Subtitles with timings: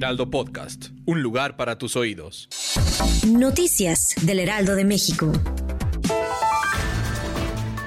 [0.00, 2.48] Heraldo Podcast, un lugar para tus oídos.
[3.28, 5.30] Noticias del Heraldo de México.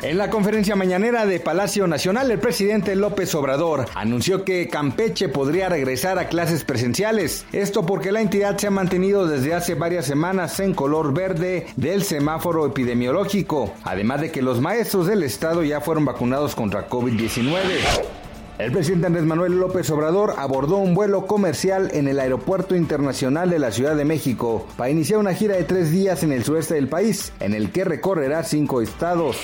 [0.03, 5.69] En la conferencia mañanera de Palacio Nacional, el presidente López Obrador anunció que Campeche podría
[5.69, 7.47] regresar a clases presenciales.
[7.51, 12.03] Esto porque la entidad se ha mantenido desde hace varias semanas en color verde del
[12.03, 18.22] semáforo epidemiológico, además de que los maestros del estado ya fueron vacunados contra COVID-19.
[18.59, 23.57] El presidente Andrés Manuel López Obrador abordó un vuelo comercial en el Aeropuerto Internacional de
[23.57, 26.87] la Ciudad de México para iniciar una gira de tres días en el sureste del
[26.87, 29.37] país, en el que recorrerá cinco estados.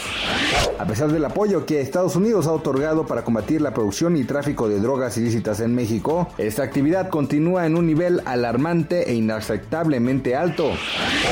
[0.77, 4.69] A pesar del apoyo que Estados Unidos ha otorgado para combatir la producción y tráfico
[4.69, 10.69] de drogas ilícitas en México, esta actividad continúa en un nivel alarmante e inaceptablemente alto.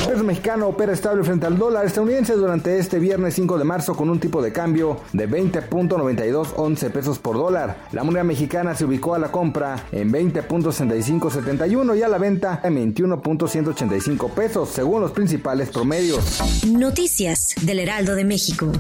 [0.02, 3.95] El peso mexicano opera estable frente al dólar estadounidense durante este viernes 5 de marzo
[3.95, 7.67] con un tipo de cambio de 20.9211 pesos por dólar.
[7.92, 12.94] La moneda mexicana se ubicó a la compra en 20.6571 y a la venta en
[12.96, 16.42] 21.185 pesos, según los principales promedios.
[16.66, 18.72] Noticias del Heraldo de México.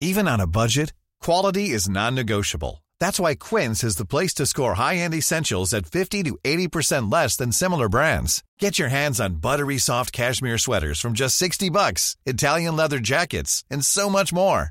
[0.00, 2.82] Even on a budget, quality is non-negotiable.
[2.98, 7.36] That's why Quince is the place to score high-end essentials at 50 to 80% less
[7.36, 8.42] than similar brands.
[8.60, 13.64] Get your hands on buttery soft cashmere sweaters from just 60 bucks, Italian leather jackets,
[13.70, 14.70] and so much more.